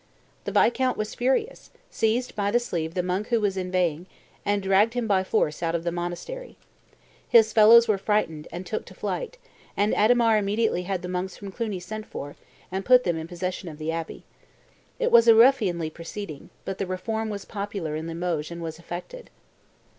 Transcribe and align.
The 0.45 0.51
viscount 0.51 0.97
was 0.97 1.13
furious, 1.13 1.69
seized 1.91 2.35
by 2.35 2.49
the 2.49 2.59
sleeve 2.59 2.95
the 2.95 3.03
monk 3.03 3.27
who 3.27 3.39
was 3.39 3.55
inveighing, 3.55 4.07
and 4.43 4.63
dragged 4.63 4.95
him 4.95 5.05
by 5.05 5.23
force 5.23 5.61
out 5.61 5.75
of 5.75 5.83
the 5.83 5.91
monastery. 5.91 6.57
His 7.29 7.53
fellows 7.53 7.87
were 7.87 7.99
frightened, 7.99 8.47
and 8.51 8.65
took 8.65 8.85
to 8.85 8.95
flight; 8.95 9.37
and 9.77 9.93
Adhemar 9.93 10.39
immediately 10.39 10.81
had 10.89 11.03
the 11.03 11.07
monks 11.07 11.37
from 11.37 11.51
Cluni 11.51 11.79
sent 11.79 12.07
for, 12.07 12.35
and 12.71 12.83
put 12.83 13.03
them 13.03 13.15
in 13.17 13.27
possession 13.27 13.69
of 13.69 13.77
the 13.77 13.91
abbey. 13.91 14.23
It 14.97 15.11
was 15.11 15.27
a 15.27 15.35
ruffianly 15.35 15.91
proceeding; 15.91 16.49
but 16.65 16.79
the 16.79 16.87
reform 16.87 17.29
was 17.29 17.45
popular 17.45 17.95
in 17.95 18.07
Limoges 18.07 18.49
and 18.49 18.59
was 18.63 18.79
effected. 18.79 19.29